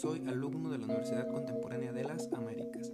soy 0.00 0.22
alumno 0.26 0.70
de 0.70 0.78
la 0.78 0.86
Universidad 0.86 1.28
Contemporánea 1.28 1.92
de 1.92 2.04
las 2.04 2.32
Américas, 2.32 2.90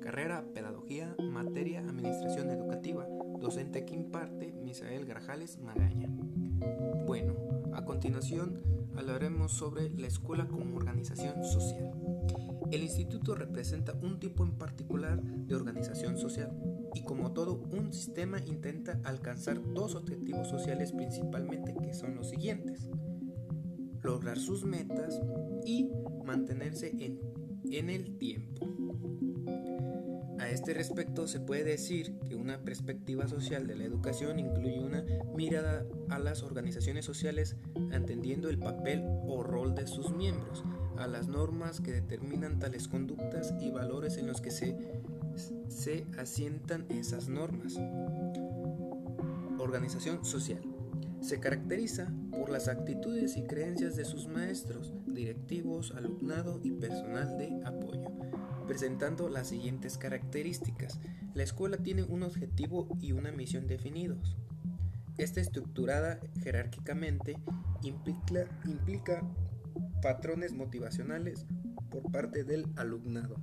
carrera 0.00 0.44
Pedagogía, 0.52 1.14
materia 1.22 1.78
Administración 1.78 2.50
Educativa, 2.50 3.06
docente 3.38 3.84
que 3.84 3.94
imparte 3.94 4.52
Misael 4.64 5.06
Grajales 5.06 5.60
Magaña. 5.60 6.08
Bueno, 7.06 7.36
a 7.74 7.84
continuación 7.84 8.60
hablaremos 8.96 9.52
sobre 9.52 9.90
la 9.90 10.08
escuela 10.08 10.48
como 10.48 10.76
organización 10.76 11.44
social. 11.44 11.92
El 12.72 12.82
instituto 12.82 13.36
representa 13.36 13.92
un 14.02 14.18
tipo 14.18 14.42
en 14.42 14.58
particular 14.58 15.22
de 15.22 15.54
organización 15.54 16.18
social 16.18 16.50
y 16.92 17.04
como 17.04 17.34
todo 17.34 17.62
un 17.70 17.92
sistema 17.92 18.40
intenta 18.44 19.00
alcanzar 19.04 19.62
dos 19.74 19.94
objetivos 19.94 20.48
sociales 20.48 20.90
principalmente 20.90 21.72
que 21.80 21.94
son 21.94 22.16
los 22.16 22.30
siguientes. 22.30 22.90
Lograr 24.02 24.38
sus 24.38 24.64
metas 24.64 25.20
y 25.64 25.90
mantenerse 26.24 26.92
en, 26.98 27.20
en 27.70 27.90
el 27.90 28.16
tiempo. 28.18 28.66
A 30.38 30.48
este 30.50 30.72
respecto 30.72 31.26
se 31.26 31.40
puede 31.40 31.64
decir 31.64 32.16
que 32.20 32.36
una 32.36 32.60
perspectiva 32.62 33.26
social 33.26 33.66
de 33.66 33.74
la 33.74 33.84
educación 33.84 34.38
incluye 34.38 34.78
una 34.78 35.04
mirada 35.34 35.84
a 36.10 36.18
las 36.20 36.42
organizaciones 36.42 37.04
sociales 37.04 37.56
entendiendo 37.92 38.48
el 38.48 38.58
papel 38.58 39.02
o 39.26 39.42
rol 39.42 39.74
de 39.74 39.88
sus 39.88 40.14
miembros, 40.14 40.62
a 40.96 41.08
las 41.08 41.26
normas 41.28 41.80
que 41.80 41.92
determinan 41.92 42.60
tales 42.60 42.86
conductas 42.86 43.52
y 43.60 43.70
valores 43.70 44.16
en 44.16 44.28
los 44.28 44.40
que 44.40 44.50
se, 44.50 44.76
se 45.68 46.06
asientan 46.16 46.86
esas 46.88 47.28
normas. 47.28 47.76
Organización 49.58 50.24
social. 50.24 50.77
Se 51.20 51.40
caracteriza 51.40 52.12
por 52.30 52.48
las 52.48 52.68
actitudes 52.68 53.36
y 53.36 53.42
creencias 53.42 53.96
de 53.96 54.04
sus 54.04 54.28
maestros, 54.28 54.94
directivos, 55.06 55.92
alumnado 55.92 56.60
y 56.62 56.70
personal 56.70 57.36
de 57.36 57.60
apoyo, 57.64 58.06
presentando 58.66 59.28
las 59.28 59.48
siguientes 59.48 59.98
características. 59.98 61.00
La 61.34 61.42
escuela 61.42 61.76
tiene 61.76 62.04
un 62.04 62.22
objetivo 62.22 62.88
y 63.00 63.12
una 63.12 63.32
misión 63.32 63.66
definidos. 63.66 64.36
Esta 65.18 65.40
estructurada 65.40 66.20
jerárquicamente 66.42 67.36
implica, 67.82 68.46
implica 68.64 69.22
patrones 70.00 70.52
motivacionales 70.52 71.46
por 71.90 72.10
parte 72.12 72.44
del 72.44 72.66
alumnado. 72.76 73.36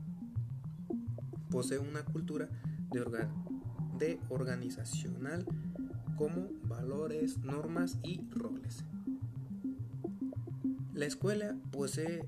Posee 1.50 1.80
una 1.80 2.04
cultura 2.06 2.50
de, 2.92 3.28
de 4.00 4.20
organizacional 4.30 5.46
como 6.16 6.50
valores, 6.64 7.38
normas 7.40 7.98
y 8.04 8.22
roles. 8.30 8.84
La 10.94 11.06
escuela 11.06 11.58
posee 11.72 12.26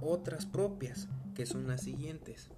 otras 0.00 0.46
propias, 0.46 1.08
que 1.34 1.46
son 1.46 1.66
las 1.66 1.82
siguientes. 1.82 2.50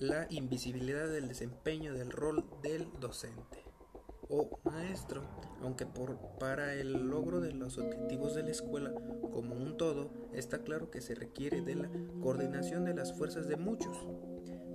La 0.00 0.26
invisibilidad 0.30 1.08
del 1.08 1.28
desempeño 1.28 1.94
del 1.94 2.10
rol 2.10 2.44
del 2.62 2.88
docente 3.00 3.64
o 4.28 4.58
maestro, 4.64 5.22
aunque 5.62 5.86
para 6.38 6.74
el 6.74 7.08
logro 7.08 7.40
de 7.40 7.52
los 7.52 7.78
objetivos 7.78 8.34
de 8.34 8.42
la 8.42 8.50
escuela 8.50 8.92
como 9.32 9.54
un 9.54 9.76
todo, 9.76 10.10
está 10.32 10.58
claro 10.58 10.90
que 10.90 11.00
se 11.00 11.14
requiere 11.14 11.60
de 11.62 11.74
la 11.74 11.90
coordinación 12.22 12.84
de 12.84 12.94
las 12.94 13.12
fuerzas 13.16 13.48
de 13.48 13.56
muchos. 13.56 13.96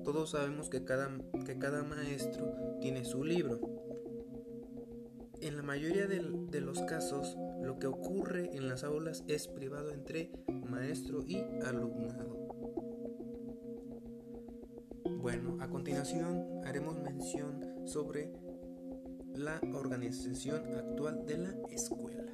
Todos 0.04 0.32
sabemos 0.32 0.70
que 0.70 0.84
cada 0.84 1.84
maestro 1.84 2.78
tiene 2.82 3.06
su 3.06 3.24
libro. 3.24 3.89
En 5.42 5.56
la 5.56 5.64
mayoría 5.64 6.06
de, 6.06 6.62
los 6.62 6.82
casos, 6.82 7.38
lo 7.62 7.80
que 7.80 7.88
ocurre 7.88 8.56
en 8.58 8.68
las 8.68 8.84
aulas 8.84 9.24
es 9.28 9.48
privado 9.48 9.92
entre 9.92 10.32
maestro 10.70 11.24
y 11.26 11.38
alumnado. 11.66 12.48
Bueno, 15.22 15.58
a 15.62 15.70
continuación 15.70 16.62
haremos 16.66 17.02
mención 17.02 17.88
sobre 17.88 18.34
la 19.34 19.62
organización 19.74 20.76
actual 20.76 21.26
de 21.26 21.38
la 21.38 21.56
escuela. 21.72 22.26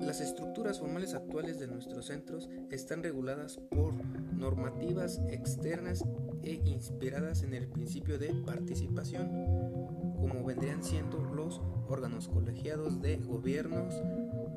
Las 0.00 0.20
estructuras 0.20 0.80
formales 0.80 1.14
actuales 1.14 1.58
de 1.58 1.68
nuestros 1.68 2.06
centros 2.06 2.50
están 2.70 3.02
reguladas 3.02 3.58
por 3.70 3.94
normativas 4.34 5.20
externas 5.28 6.04
e 6.42 6.60
inspiradas 6.64 7.42
en 7.42 7.54
el 7.54 7.68
principio 7.68 8.18
de 8.18 8.34
participación, 8.44 9.83
como 10.28 10.44
vendrían 10.44 10.82
siendo 10.82 11.22
los 11.22 11.60
órganos 11.86 12.28
colegiados 12.28 13.02
de 13.02 13.16
gobiernos, 13.18 13.94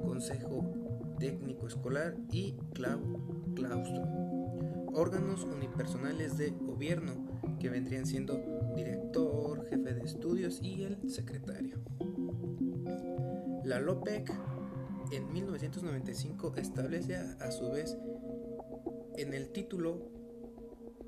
consejo 0.02 0.64
técnico 1.20 1.68
escolar 1.68 2.16
y 2.32 2.56
claustro, 2.74 4.04
órganos 4.94 5.44
unipersonales 5.44 6.38
de 6.38 6.52
gobierno 6.52 7.14
que 7.60 7.70
vendrían 7.70 8.06
siendo 8.06 8.40
director, 8.76 9.68
jefe 9.68 9.94
de 9.94 10.06
estudios 10.06 10.60
y 10.62 10.84
el 10.84 11.10
secretario. 11.10 11.80
La 13.66 13.82
LOPEC 13.82 14.34
en 15.12 15.34
1995 15.34 16.54
establece 16.56 17.18
a, 17.18 17.52
su 17.52 17.72
vez 17.72 17.98
en 19.18 19.34
el 19.34 19.50
título 19.50 20.10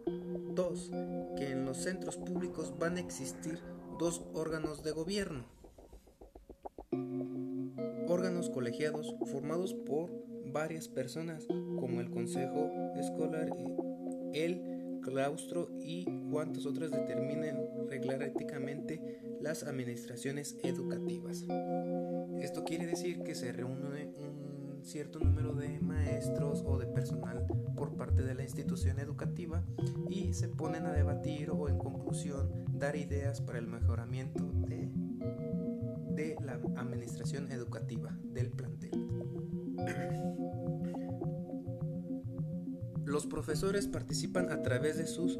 2 0.05 0.91
que 1.37 1.51
en 1.51 1.65
los 1.65 1.77
centros 1.77 2.17
públicos 2.17 2.73
van 2.77 2.97
a 2.97 2.99
existir 2.99 3.59
dos 3.99 4.23
órganos 4.33 4.81
de 4.81 4.91
gobierno. 4.91 5.43
Órganos 8.07 8.49
colegiados 8.49 9.13
formados 9.25 9.73
por 9.73 10.09
varias 10.45 10.87
personas 10.87 11.45
como 11.45 11.99
el 11.99 12.09
consejo 12.09 12.71
escolar 12.95 13.49
el 14.33 15.01
claustro 15.01 15.69
y 15.81 16.05
cuantos 16.31 16.65
otros 16.65 16.91
determinen 16.91 17.57
reglar 17.89 18.23
éticamente 18.23 19.01
las 19.41 19.63
administraciones 19.63 20.55
educativas. 20.63 21.45
Esto 22.39 22.63
quiere 22.63 22.87
decir 22.87 23.21
que 23.23 23.35
se 23.35 23.51
reúne 23.51 24.13
un 24.17 24.58
cierto 24.83 25.19
número 25.19 25.53
de 25.53 25.79
maestros 25.79 26.63
o 26.65 26.77
de 26.77 26.85
personal 26.87 27.45
por 27.75 27.95
parte 27.95 28.23
de 28.23 28.33
la 28.33 28.43
institución 28.43 28.99
educativa 28.99 29.63
y 30.09 30.33
se 30.33 30.47
ponen 30.47 30.85
a 30.85 30.93
debatir 30.93 31.51
o 31.51 31.67
en 31.69 31.77
conclusión 31.77 32.51
dar 32.73 32.95
ideas 32.95 33.41
para 33.41 33.59
el 33.59 33.67
mejoramiento 33.67 34.43
de, 34.67 34.89
la 36.43 36.59
administración 36.75 37.49
educativa 37.51 38.17
del 38.23 38.49
plantel. 38.49 38.91
Los 43.05 43.25
profesores 43.25 43.87
participan 43.87 44.51
a 44.51 44.61
través 44.61 44.97
de, 44.97 45.07
sus, 45.07 45.39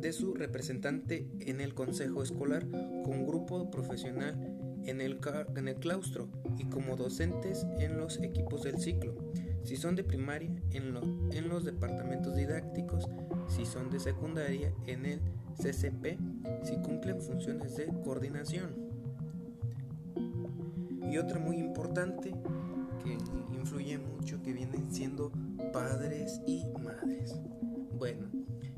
de 0.00 0.12
su 0.12 0.34
representante 0.34 1.30
en 1.40 1.60
el 1.60 1.74
consejo 1.74 2.22
escolar 2.22 2.66
con 3.04 3.26
grupo 3.26 3.70
profesional 3.70 4.59
en 4.84 5.00
el, 5.00 5.18
en 5.56 5.68
el 5.68 5.76
claustro 5.76 6.28
y 6.58 6.64
como 6.64 6.96
docentes 6.96 7.66
en 7.78 7.96
los 7.98 8.20
equipos 8.20 8.62
del 8.62 8.78
ciclo. 8.78 9.14
Si 9.62 9.76
son 9.76 9.94
de 9.94 10.04
primaria, 10.04 10.50
en, 10.72 10.96
en 11.32 11.48
los 11.48 11.64
departamentos 11.64 12.34
didácticos. 12.34 13.08
Si 13.48 13.66
son 13.66 13.90
de 13.90 14.00
secundaria, 14.00 14.72
en 14.86 15.06
el 15.06 15.20
CCP. 15.56 16.18
Si 16.62 16.76
cumplen 16.76 17.20
funciones 17.20 17.76
de 17.76 17.86
coordinación. 18.04 18.74
Y 21.10 21.18
otra 21.18 21.38
muy 21.38 21.58
importante 21.58 22.32
que 23.02 23.18
influye 23.54 23.98
mucho 23.98 24.42
que 24.42 24.52
vienen 24.52 24.92
siendo 24.92 25.32
padres 25.72 26.40
y 26.46 26.66
madres. 26.82 27.34
Bueno, 27.98 28.28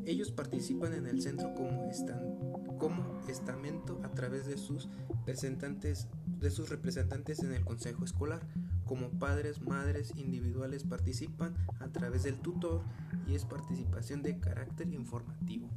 ellos 0.04 0.32
participan 0.32 0.94
en 0.94 1.06
el 1.06 1.22
centro 1.22 1.54
como, 1.54 1.88
están, 1.90 2.51
como 2.82 3.04
estamento 3.28 4.00
a 4.02 4.08
través 4.08 4.44
de 4.44 4.58
sus 4.58 4.88
representantes, 5.08 6.08
de 6.40 6.50
sus 6.50 6.68
representantes 6.68 7.38
en 7.38 7.52
el 7.52 7.64
consejo 7.64 8.04
escolar. 8.04 8.40
Como 8.86 9.08
padres, 9.20 9.62
madres 9.62 10.12
individuales 10.16 10.82
participan 10.82 11.54
a 11.78 11.86
través 11.86 12.24
del 12.24 12.40
tutor 12.40 12.82
y 13.28 13.36
es 13.36 13.44
participación 13.44 14.24
de 14.24 14.40
carácter 14.40 14.92
informativo. 14.92 15.68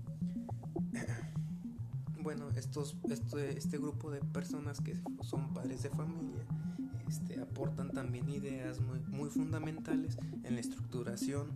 Bueno, 2.23 2.49
estos, 2.55 2.97
este, 3.07 3.55
este 3.55 3.77
grupo 3.77 4.09
de 4.09 4.19
personas 4.19 4.81
que 4.81 4.99
son 5.21 5.53
padres 5.53 5.83
de 5.83 5.91
familia 5.91 6.43
este, 7.07 7.39
aportan 7.39 7.91
también 7.91 8.27
ideas 8.31 8.81
muy, 8.81 8.99
muy, 9.01 9.29
fundamentales 9.29 10.17
en 10.43 10.55
la 10.55 10.59
estructuración 10.59 11.51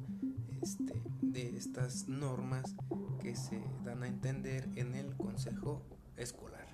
este, 0.61 1.01
de 1.21 1.57
estas 1.57 2.07
normas 2.07 2.75
que 3.21 3.35
se 3.35 3.61
dan 3.83 4.03
a 4.03 4.07
entender 4.07 4.69
en 4.75 4.95
el 4.95 5.15
consejo 5.15 5.81
escolar. 6.17 6.67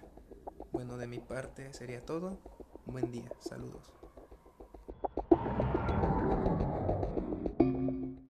Bueno, 0.72 0.98
de 0.98 1.08
mi 1.08 1.20
parte 1.20 1.74
sería 1.74 2.06
todo. 2.06 2.40
Buen 2.86 3.12
día, 3.12 3.30
saludos. 3.40 4.05